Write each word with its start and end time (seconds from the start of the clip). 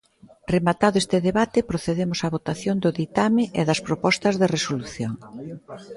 Rematado 0.53 0.95
este 1.03 1.17
debate, 1.27 1.67
procedemos 1.71 2.19
á 2.25 2.27
votación 2.37 2.75
do 2.83 2.89
ditame 2.99 3.43
e 3.59 3.61
das 3.69 3.79
propostas 3.87 4.33
de 4.41 4.47
resolución. 4.55 5.13